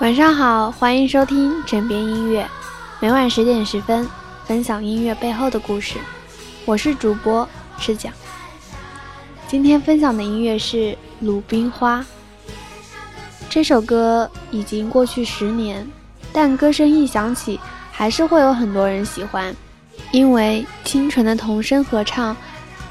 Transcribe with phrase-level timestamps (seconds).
[0.00, 2.48] 晚上好，欢迎收听枕边音乐，
[2.98, 4.08] 每晚十点十分
[4.44, 5.96] 分享音乐背后的故事。
[6.64, 7.48] 我是主播
[7.78, 8.10] 赤脚，
[9.46, 10.76] 今天分享的音乐是
[11.20, 12.00] 《鲁冰花》。
[13.48, 15.86] 这首歌已经过去十年，
[16.32, 17.60] 但歌声一响起，
[17.92, 19.54] 还是会有很多人喜欢，
[20.10, 22.36] 因为清纯的童声合唱，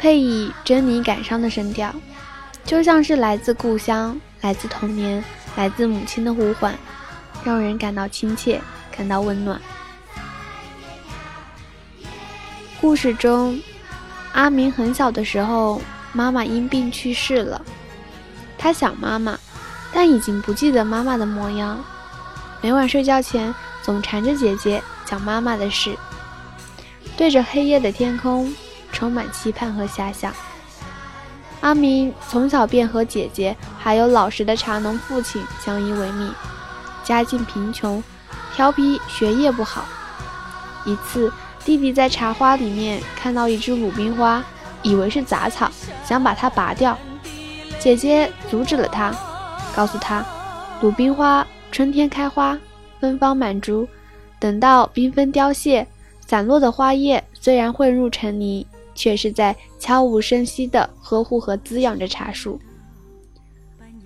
[0.00, 1.94] 配以珍妮感伤的声调，
[2.66, 5.22] 就像是来自故乡、来自童年、
[5.54, 6.76] 来自母亲的呼唤。
[7.44, 9.60] 让人感到亲切，感到温暖。
[12.80, 13.60] 故事中，
[14.32, 15.80] 阿明很小的时候，
[16.12, 17.64] 妈妈因病去世了。
[18.58, 19.38] 他想妈妈，
[19.92, 21.78] 但已经不记得妈妈的模样。
[22.60, 25.96] 每晚睡觉前，总缠着姐姐讲妈妈的事。
[27.16, 28.52] 对着黑夜的天空，
[28.90, 30.34] 充满期盼和遐想。
[31.66, 36.32] 阿明从小便和姐姐还有老实的茶农父亲相依为命。
[37.02, 38.00] 家境贫穷，
[38.54, 39.84] 调皮，学业不好。
[40.84, 41.32] 一次，
[41.64, 44.44] 弟弟在茶花里面看到一只鲁冰花，
[44.82, 45.68] 以为是杂草，
[46.04, 46.96] 想把它拔掉。
[47.80, 49.12] 姐姐阻止了他，
[49.74, 50.24] 告诉他，
[50.80, 52.56] 鲁冰花春天开花，
[53.00, 53.88] 芬芳满株，
[54.38, 55.84] 等到缤纷凋谢，
[56.28, 58.64] 散落的花叶虽然混入尘泥，
[58.96, 62.58] 却是在悄无声息地呵护和滋养着茶树。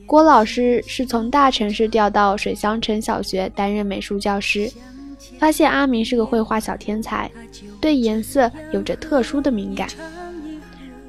[0.04, 4.70] 郭老师是从大城市调到水乡城小学担任美术教师，
[5.38, 7.30] 发现阿明是个绘画小天才，
[7.80, 9.88] 对颜色有着特殊的敏感。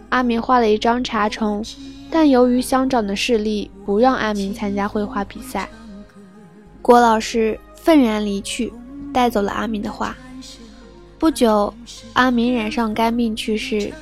[0.10, 1.66] 阿明画了一张茶虫，
[2.12, 5.68] 但由于乡长的势力不让阿明参加绘画比赛，
[6.82, 8.72] 郭老师愤然离去，
[9.12, 10.16] 带走了阿明的画。
[11.22, 11.72] 不久，
[12.14, 13.94] 阿明染上肝病去世，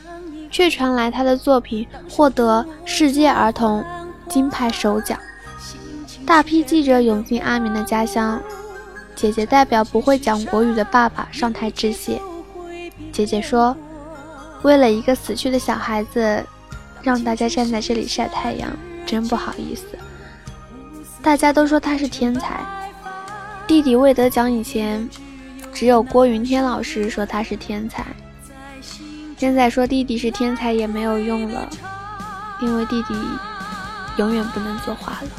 [0.50, 3.84] 却传来他的作品获得世界儿童。
[4.30, 5.20] 金牌首奖，
[6.26, 8.42] 大批记者涌进阿明的家乡。
[9.18, 12.22] 姐姐代表不会讲国语的爸爸上台致谢。
[13.12, 13.76] 姐姐说
[14.64, 16.42] ：“为了一个死去的小孩子，
[17.02, 18.72] 让大家站在这里晒太阳，
[19.06, 19.84] 真不好意思。”
[21.22, 22.66] 大家都说他是天才。
[23.68, 25.10] 弟弟未得奖以前，
[25.74, 28.06] 只有郭云天老师说他是天才。
[29.38, 31.70] 现在说弟弟是天才也没有用了，
[32.62, 33.14] 因为弟弟。
[34.18, 35.30] 永远不能作画了。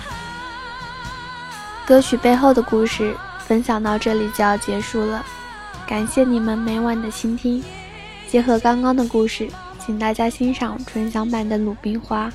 [1.86, 5.22] 歌曲背后的故事分享到这里就要结束了，
[5.86, 7.62] 感谢你们每晚的倾听。
[8.26, 9.50] 结合刚刚的故事，
[9.84, 12.28] 请大家欣赏纯享版的《鲁冰花》，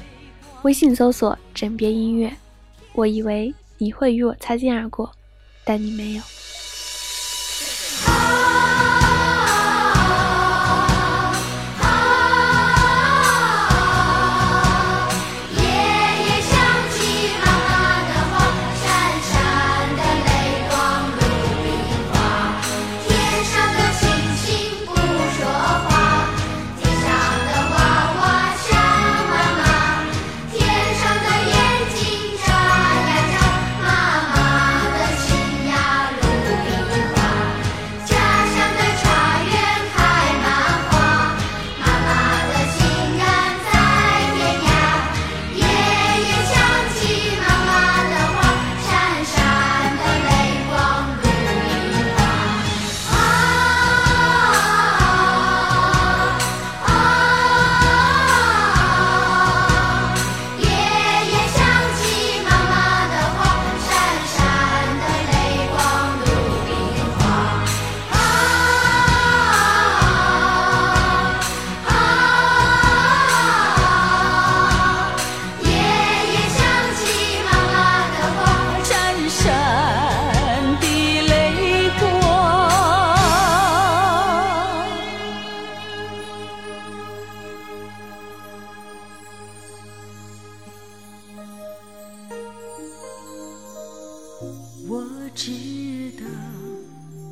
[0.62, 2.32] 微信搜索“枕边音乐”。
[2.94, 5.12] 我以为你会与我擦肩而过，
[5.64, 6.22] 但你没有。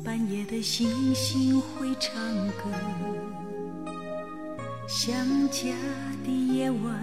[0.04, 2.12] 半夜的星星会唱
[2.58, 2.68] 歌，
[4.86, 5.16] 想
[5.48, 5.72] 家
[6.22, 7.02] 的夜晚，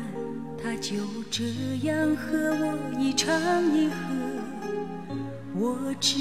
[0.61, 0.93] 它就
[1.31, 1.43] 这
[1.81, 3.35] 样和我一唱
[3.75, 3.95] 一和。
[5.55, 6.19] 我知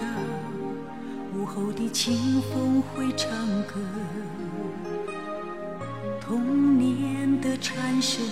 [0.00, 0.06] 道
[1.36, 3.28] 午后的清风会唱
[3.64, 3.80] 歌，
[6.20, 8.24] 童年的蝉声，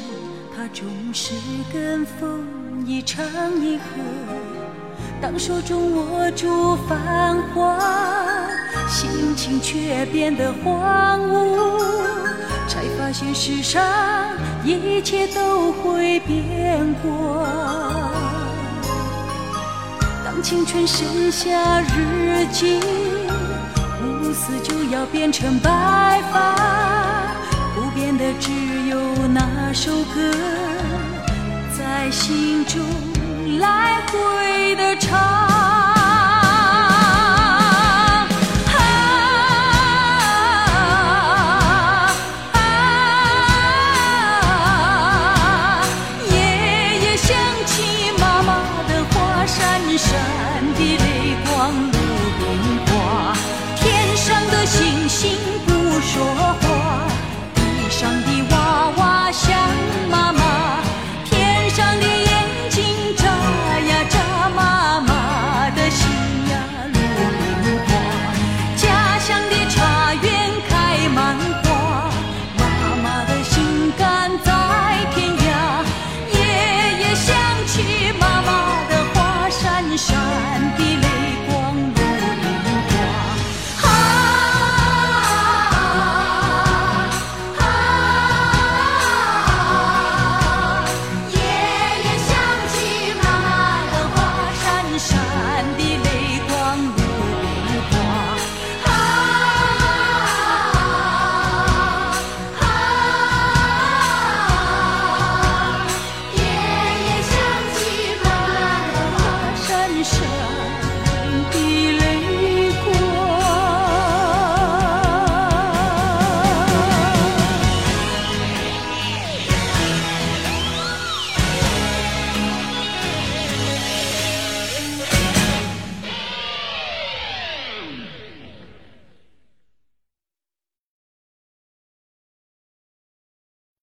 [0.57, 1.35] 它总是
[1.73, 3.27] 跟风一唱
[3.61, 4.40] 一和。
[5.21, 7.79] 当手中握住繁华。
[8.89, 11.79] 心情却变得荒芜，
[12.67, 13.81] 才发现世上
[14.65, 17.47] 一切都会变过。
[20.25, 22.81] 当青春剩下日记，
[24.03, 26.57] 乌丝就要变成白发，
[27.75, 28.51] 不变的只
[28.89, 30.33] 有那首歌，
[31.79, 32.81] 在心中
[33.59, 35.90] 来回的唱。